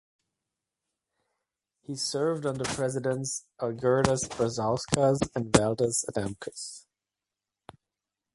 He 1.83 1.95
served 1.95 2.47
under 2.47 2.63
Presidents 2.63 3.45
Algirdas 3.59 4.27
Brazauskas 4.29 5.19
and 5.35 5.51
Valdas 5.53 6.03
Adamkus. 6.09 6.87